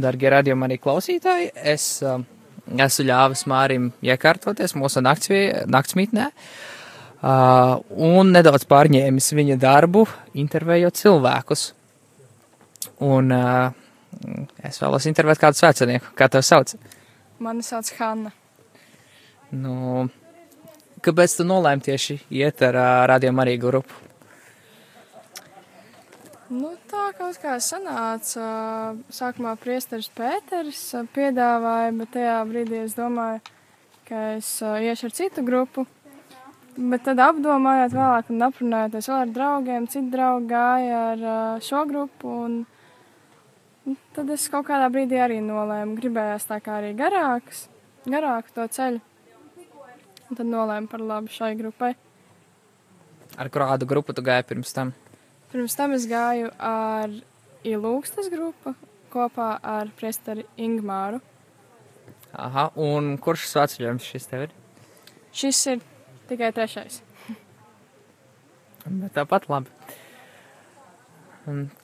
[0.00, 2.18] Dargie radījumi arī klausītāji, es uh,
[2.66, 7.78] esmu ļāvis Mārim iekārtoties mūsu naktsmītnē uh,
[8.10, 11.66] un nedaudz pārņēmis viņa darbu, intervējot cilvēkus.
[13.06, 13.70] Un uh,
[14.66, 16.14] es vēlos intervēt kādu svecenieku.
[16.18, 16.74] Kā tev sauc?
[17.42, 18.34] Mani sauc Hanna.
[19.54, 20.08] Nu,
[21.04, 24.03] kāpēc tu nolēmi tieši iet ar uh, radiomu arī grupu?
[26.54, 28.44] Nu, tā kaut kā sanāca.
[29.10, 30.82] Sākumā priesteris Pēters
[31.16, 33.40] piedāvāja, bet tajā brīdī es domāju,
[34.06, 35.86] ka es iešu ar citu grupu.
[36.76, 41.26] Bet tad apdomājot vēlāk un aprunājoties vēl ar draugiem, citi draugi gāja ar
[41.64, 42.38] šo grupu.
[42.46, 47.66] Un tad es kaut kādā brīdī arī nolēmu, gribējās tā kā arī garāks,
[48.06, 49.02] garāku to ceļu.
[50.30, 51.96] Un tad nolēmu par labu šai grupai.
[53.34, 54.94] Ar kādu grupu tu gāji pirms tam?
[55.54, 57.12] Pirms tam es gāju ar
[57.62, 58.72] Ilūgstas grupu
[59.12, 61.20] kopā ar priesteri Ingmāru.
[62.34, 64.56] Aha, un kurš svētceļojums šis tev ir?
[65.30, 65.84] Šis ir
[66.26, 66.98] tikai trešais.
[68.82, 69.70] Bet tāpat labi.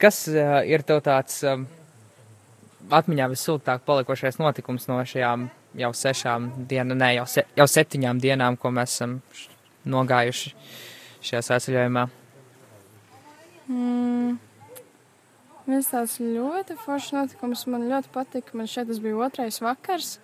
[0.02, 1.68] Kas uh, ir tev tāds um,
[2.90, 5.46] atmiņā visiltāk palikošais notikums no šajām
[5.78, 9.20] jau sešām dienām, ne, jau, se, jau septiņām dienām, ko mēs esam
[9.86, 10.56] nogājuši
[11.22, 12.10] šajā svētceļojumā?
[13.70, 14.38] Mm.
[15.70, 18.56] Viens tāds ļoti foršs notikums man ļoti patika.
[18.58, 20.16] Man šeit tas bija otrais vakars.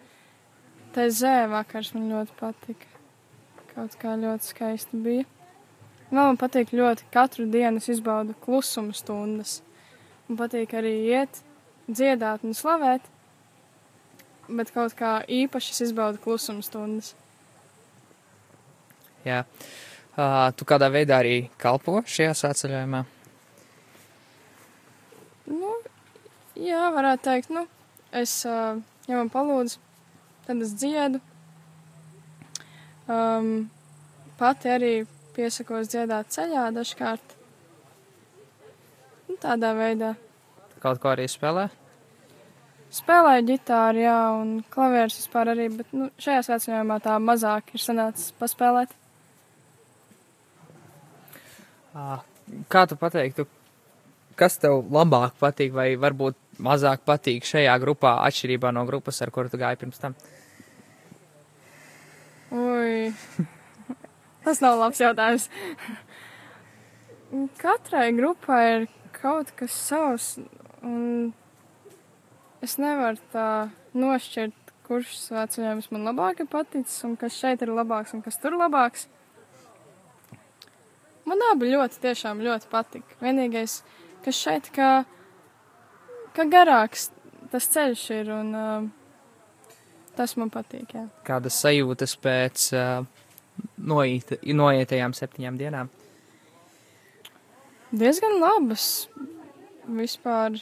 [0.97, 2.91] Tā zē vakars man ļoti patika.
[3.75, 5.27] Kaut kā ļoti skaisti bija.
[6.09, 9.61] Vēl man patīk ļoti katru dienu es izbaudu klusuma stundas.
[10.27, 11.43] Man patīk arī iet,
[11.87, 13.07] dziedāt un slavēt.
[14.47, 17.15] Bet kaut kā īpaši es izbaudu klusuma stundas.
[19.27, 19.45] Jā.
[20.17, 23.07] Uh, tu kādā veidā arī kalpo šajā sāceļojumā?
[26.57, 27.67] Jā, varētu teikt, nu,
[28.17, 29.79] es, ja man palūdz,
[30.49, 31.21] tad es dziedu.
[33.07, 33.69] Um,
[34.41, 34.93] pati arī
[35.37, 37.35] piesakos dziedāt ceļā dažkārt.
[39.29, 40.15] Nu, tādā veidā.
[40.83, 41.69] Kaut ko arī spēlē?
[42.97, 48.31] Spēlēju ģitāru, jā, un klavierus vispār arī, bet nu, šajā svētceļojumā tā mazāk ir sanācis
[48.39, 48.95] paspēlēt.
[52.73, 53.47] Kā tu pateiktu,
[54.39, 59.53] kas tev labāk patīk, vai varbūt mazāk patīk šajā grupā, atšķirībā no grupas, ar kuru
[59.53, 60.17] tu gāji pirms tam?
[62.57, 63.11] Ui,
[64.45, 65.49] tas nav labs jautājums.
[67.61, 70.29] Katrai grupai ir kaut kas savs,
[70.87, 71.35] un
[72.65, 73.49] es nevaru tā
[73.97, 78.55] nošķirt, kurš svētceļojums man labāk ir paticis, un kas šeit ir labāks, un kas tur
[78.55, 79.09] labāks.
[81.27, 83.17] Man abi ļoti, tiešām ļoti patika.
[83.19, 83.81] Vienīgais,
[84.23, 84.91] kas šeit kā
[86.37, 87.11] ka garāks
[87.53, 88.89] tas ceļš ir un uh,
[90.17, 90.95] tas man patīk.
[90.97, 91.07] Jā.
[91.27, 93.07] Kādas sajūtas pēc uh,
[93.77, 95.93] noiet, noietajām septiņām dienām?
[97.97, 99.07] Diezgan labas.
[99.87, 100.59] Vispār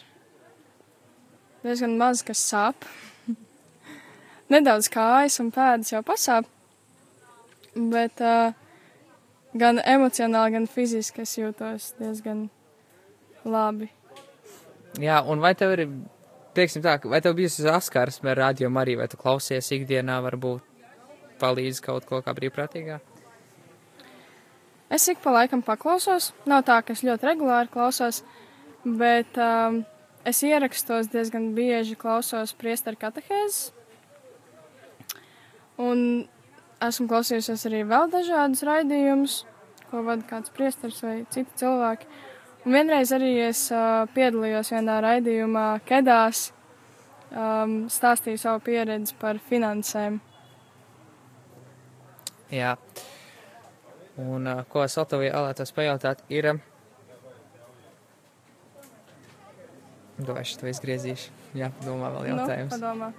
[1.65, 2.85] diezgan maz, kas sāp.
[4.53, 6.51] Nedaudz kājas un pēdas jau pasāp.
[7.75, 8.53] Bet uh,
[9.57, 12.49] gan emocionāli, gan fiziski es jūtos diezgan
[13.45, 13.91] labi.
[15.03, 15.89] Jā, un vai tev ir,
[16.55, 20.63] teiksim tā, vai tev bijusi saskarsme ar radio arī, vai tu klausies ikdienā, varbūt
[21.41, 23.01] palīdz kaut ko kā brīvprātīgā?
[24.95, 26.33] Es ik pa laikam paklausos.
[26.47, 28.23] Nav tā, ka es ļoti regulāri klausos,
[28.85, 29.81] bet um,
[30.23, 33.73] es ierakstos diezgan bieži klausos priesteru katehēzes.
[35.83, 36.29] Un
[36.85, 39.41] esmu klausījusies arī vēl dažādus raidījumus,
[39.91, 42.07] ko vada kāds priesteris vai citi cilvēki.
[42.65, 46.47] Un vienreiz arī es uh, piedalījos vienā raidījumā Kedās,
[47.29, 50.17] um, stāstīju savu pieredzi par finansēm.
[52.55, 52.77] Jā.
[54.21, 56.55] Un uh, ko es vēl tev vēlētos pajautāt, ir.
[60.15, 61.37] Domāju, es to izgriezīšu.
[61.59, 62.73] Jā, domā vēl nu, jautājums.
[62.73, 63.13] Nu, padomā.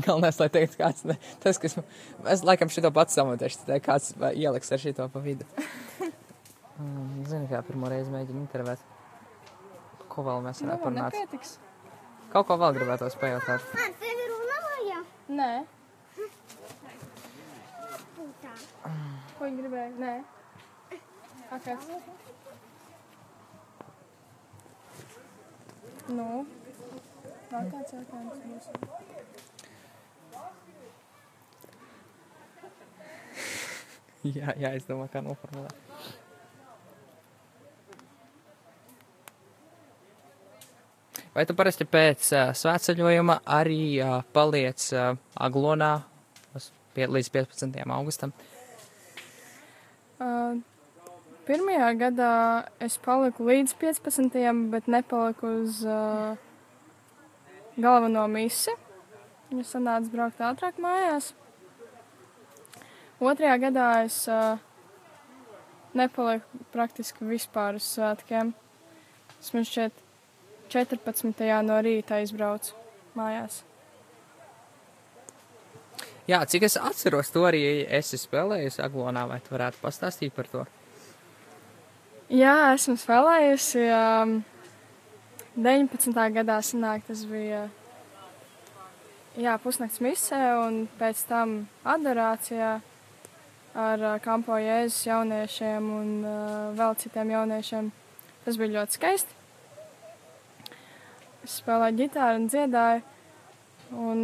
[0.00, 1.76] Galvenais, lai teikt, kāds, ne, tas, kas,
[2.32, 5.44] es laikam šito pats samontēšu, tad kāds ieliks ar šito pa vidu.
[6.80, 8.80] um, zini, kā pirmo reizi mēģinu intervēt.
[10.12, 11.18] Ko vēl mēs varētu nu, parunāt?
[11.18, 11.58] Nepietiks.
[12.32, 13.68] Kaut ko vēl gribētos pajautāt.
[13.76, 15.04] Man tevi runāja?
[15.36, 15.52] Nē.
[19.36, 19.92] Ko viņi gribēja?
[20.00, 20.14] Nē.
[21.52, 21.92] Kāds?
[26.12, 26.28] Nu,
[27.52, 29.51] vēl kāds jautājums būs.
[34.26, 35.74] Jā, jāizdomā, kā noformulēt.
[41.32, 45.94] Vai tu parasti pēc uh, svētceļojuma arī uh, paliec uh, Aglonā
[46.92, 47.78] pie, līdz 15.
[47.96, 48.34] augustam?
[50.20, 50.60] Uh,
[51.48, 52.32] pirmajā gadā
[52.84, 54.36] es paliku līdz 15.
[54.74, 56.36] bet nepaliku uz uh,
[57.80, 58.76] galveno misi.
[59.48, 61.32] Viņa sanāca braukt ātrāk mājās.
[63.22, 64.56] Otrajā gadā es uh,
[65.94, 68.50] nepaliku praktiski vispār uz svētkiem.
[69.38, 70.00] Es man šķiet
[70.72, 71.44] 14.
[71.62, 72.74] no rīta aizbraucu
[73.14, 73.60] mājās.
[76.26, 80.66] Jā, cik es atceros, to arī esi spēlējusi Aglonā, vai tu varētu pastāstīt par to?
[82.32, 83.86] Jā, esmu spēlējusi.
[83.92, 84.36] Um,
[85.58, 86.14] 19.
[86.32, 87.66] gadā sanāk, tas bija
[89.36, 92.78] jā, pusnakts misē un pēc tam adorācijā
[93.74, 96.10] ar kampo jēzus jauniešiem un
[96.78, 97.92] vēl citiem jauniešiem.
[98.44, 99.38] Tas bija ļoti skaisti.
[101.42, 103.02] Es spēlēju ģitāru un dziedāju.
[103.92, 104.20] Un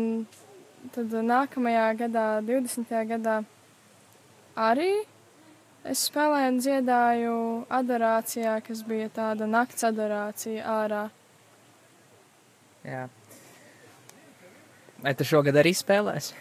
[0.95, 2.93] tad nākamajā gadā, 20.
[3.11, 3.37] gadā,
[4.57, 4.91] arī
[5.89, 7.37] es spēlēju un dziedāju
[7.79, 11.05] adorācijā, kas bija tāda nakts adorācija ārā.
[12.87, 13.07] Jā.
[15.03, 16.39] Vai tu šogad arī spēlēsi?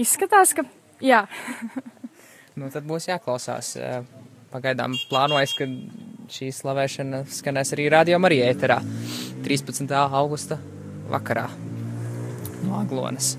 [0.00, 0.66] Izskatās, ka
[1.04, 1.24] jā.
[2.60, 3.74] nu, tad būs jāklausās.
[4.54, 5.66] Pagaidām plānojas, ka
[6.30, 8.78] šī slavēšana skanēs arī radio Marija ēterā
[9.42, 9.90] 13.
[10.20, 10.60] augusta
[11.10, 11.48] vakarā
[12.64, 13.34] no Aglonas.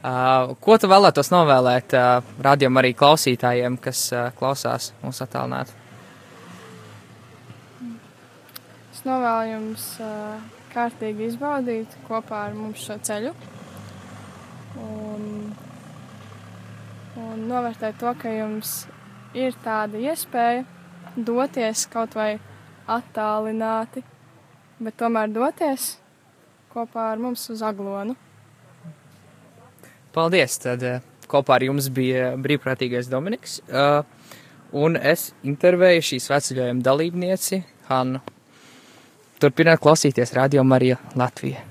[0.00, 5.74] Uh, ko tu vēlētos novēlēt uh, radio arī klausītājiem, kas uh, klausās mūsu attālinātu?
[8.94, 13.32] Es novēlu jums uh, kārtīgi izbaudīt kopā ar mums šo ceļu.
[14.80, 15.24] Un,
[17.20, 18.84] un novērtēt to, ka jums
[19.36, 20.64] ir tāda iespēja
[21.16, 22.32] doties kaut vai
[22.90, 24.02] attālināti,
[24.80, 25.96] bet tomēr doties
[26.72, 28.16] kopā ar mums uz aglonu.
[30.14, 30.56] Paldies!
[30.62, 30.98] Tad uh,
[31.30, 34.02] kopā ar jums bija brīvprātīgais Dominiks, uh,
[34.74, 38.22] un es intervēju šīs veceļojuma dalībnieci Hannu.
[39.40, 41.69] Turpiniet klausīties Radio Marija Latvija.